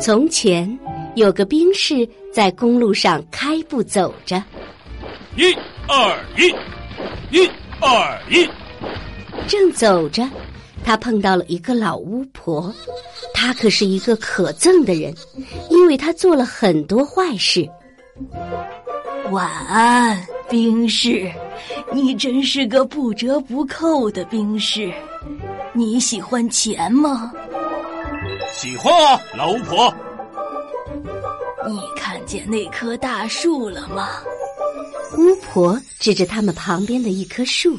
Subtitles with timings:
[0.00, 0.78] 从前
[1.14, 4.42] 有个兵士在公路上开步走着，
[5.36, 5.54] 一
[5.86, 6.48] 二一，
[7.36, 7.46] 一
[7.80, 8.48] 二一。
[9.46, 10.26] 正走着，
[10.82, 12.74] 他碰到了一个老巫婆。
[13.34, 15.14] 她可是一个可憎的人，
[15.68, 17.68] 因为她做了很多坏事。
[19.30, 21.30] 晚安，兵士，
[21.92, 24.90] 你真是个不折不扣的兵士。
[25.74, 27.32] 你喜欢钱吗？
[28.60, 29.90] 喜欢啊，老巫婆。
[31.66, 34.20] 你看见那棵大树了吗？
[35.16, 37.78] 巫婆指着他们旁边的一棵树。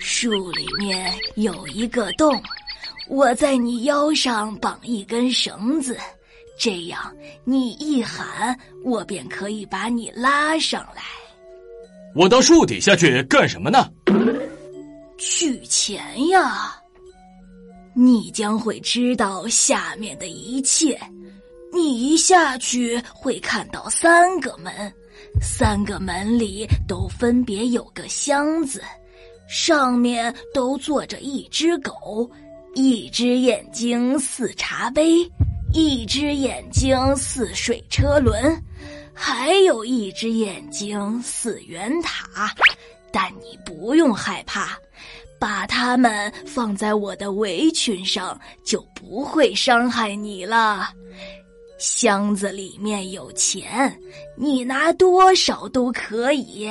[0.00, 2.42] 树里面有一个洞，
[3.06, 5.96] 我在你腰上绑一根绳子，
[6.58, 7.00] 这样
[7.44, 11.02] 你一喊，我便可以把你拉上来。
[12.16, 13.88] 我到树底下去干什么呢？
[15.18, 16.81] 取钱呀。
[17.94, 20.98] 你将会知道下面的一切。
[21.72, 24.92] 你一下去会看到三个门，
[25.40, 28.82] 三个门里都分别有个箱子，
[29.48, 32.30] 上面都坐着一只狗，
[32.74, 35.18] 一只眼睛似茶杯，
[35.72, 38.62] 一只眼睛似水车轮，
[39.14, 42.54] 还有一只眼睛似圆塔。
[43.12, 44.78] 但你不用害怕。
[45.38, 50.88] 把它们放在我的围裙上，就不会伤害你了。
[51.78, 53.92] 箱子里面有钱，
[54.36, 56.70] 你拿多少都可以。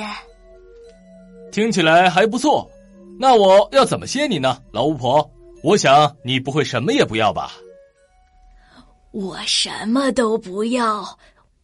[1.50, 2.66] 听起来还不错，
[3.18, 5.30] 那我要怎么谢你呢，老巫婆？
[5.62, 7.52] 我想你不会什么也不要吧？
[9.10, 11.06] 我什么都不要，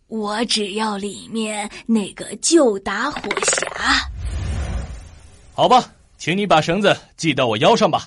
[0.09, 4.08] 我只要里面那个旧打火匣。
[5.59, 5.91] 好吧。
[6.19, 8.07] 请你把绳子系到我腰上吧。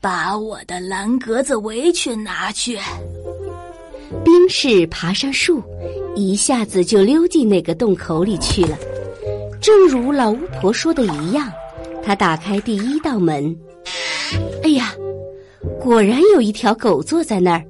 [0.00, 2.76] 把我的蓝格子围裙拿去。
[4.24, 5.62] 冰士爬上树，
[6.16, 8.76] 一下子就溜进那个洞口里去了。
[9.62, 11.48] 正如老巫婆说的一样，
[12.04, 13.56] 他打开第一道门。
[14.64, 14.92] 哎呀，
[15.80, 17.64] 果然有一条狗坐在那儿，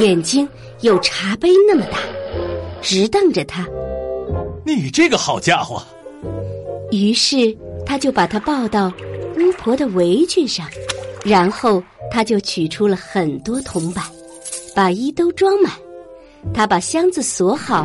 [0.00, 0.48] 眼睛
[0.80, 1.98] 有茶杯那么大，
[2.80, 3.68] 直瞪着他。
[4.64, 5.82] 你这个好家伙！
[6.90, 7.56] 于是。
[7.86, 8.92] 他就把它抱到
[9.36, 10.64] 巫婆的围裙上，
[11.24, 14.04] 然后他就取出了很多铜板，
[14.76, 15.72] 把衣兜装满。
[16.54, 17.84] 他把箱子锁好，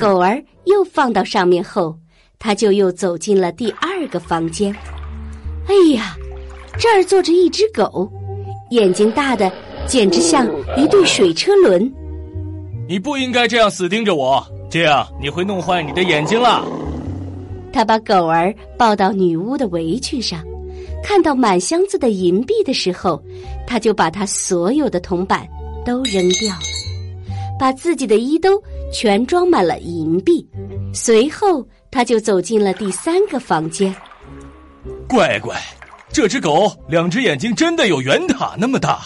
[0.00, 1.96] 狗儿又放到上面后，
[2.40, 4.74] 他就又走进了第二个房间。
[5.68, 6.16] 哎呀，
[6.76, 8.10] 这儿坐着一只狗，
[8.70, 9.52] 眼睛大的
[9.86, 11.88] 简直像一对水车轮。
[12.88, 16.64] 你不应该这样死盯着我，这样你会弄坏你的眼睛了。
[17.76, 20.42] 他把狗儿抱到女巫的围裙上，
[21.04, 23.22] 看到满箱子的银币的时候，
[23.66, 25.46] 他就把他所有的铜板
[25.84, 26.62] 都扔掉了，
[27.60, 28.58] 把自己的衣兜
[28.90, 30.48] 全装满了银币。
[30.94, 33.94] 随后，他就走进了第三个房间。
[35.06, 35.54] 乖乖，
[36.08, 39.02] 这只狗两只眼睛真的有圆塔那么大。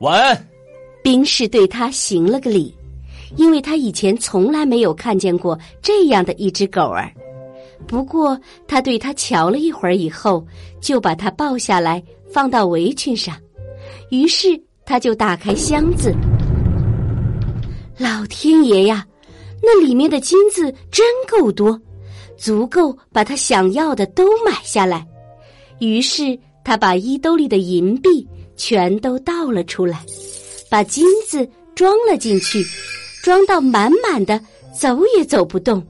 [0.00, 0.48] 晚安。
[1.00, 2.74] 兵士对他行了个礼，
[3.36, 7.08] 因为他以前从来没有看见过这样的一只狗儿。
[7.86, 10.44] 不过，他对他瞧了一会儿以后，
[10.80, 13.36] 就把他抱下来放到围裙上。
[14.10, 16.14] 于是，他就打开箱子。
[17.96, 19.06] 老天爷呀，
[19.62, 21.80] 那里面的金子真够多，
[22.36, 25.06] 足够把他想要的都买下来。
[25.78, 30.04] 于是，他把衣兜里的银币全都倒了出来，
[30.68, 32.64] 把金子装了进去，
[33.22, 34.40] 装到满满的，
[34.78, 35.82] 走也走不动。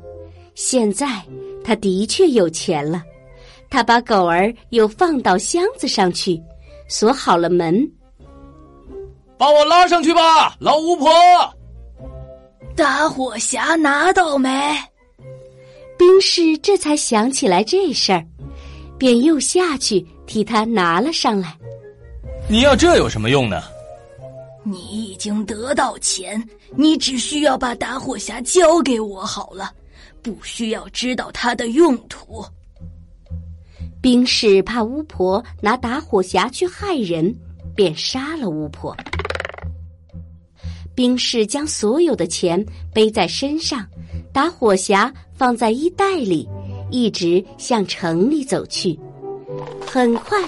[0.55, 1.23] 现在。
[1.64, 3.02] 他的确有钱了，
[3.70, 6.40] 他把狗儿又放到箱子上去，
[6.88, 7.90] 锁好了门。
[9.38, 11.11] 把我拉上去吧，老巫婆！
[12.76, 14.50] 打火匣拿到没？
[15.96, 18.25] 兵士这才想起来这事儿，
[18.99, 21.56] 便又下去替他拿了上来。
[22.49, 23.62] 你要这有什么用呢？
[24.62, 26.43] 你已经得到钱，
[26.76, 29.72] 你只需要把打火匣交给我好了。
[30.23, 32.45] 不需要知道它的用途。
[34.01, 37.35] 兵士怕巫婆拿打火匣去害人，
[37.75, 38.95] 便杀了巫婆。
[40.95, 43.85] 兵士将所有的钱背在身上，
[44.33, 46.49] 打火匣放在衣袋里，
[46.91, 48.99] 一直向城里走去。
[49.87, 50.39] 很快，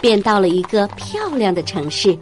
[0.00, 2.16] 便到了一个漂亮的城市。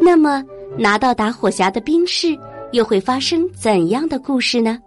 [0.00, 0.42] 那么，
[0.78, 2.38] 拿到打火匣的兵士
[2.72, 4.78] 又会发生怎样的故事呢？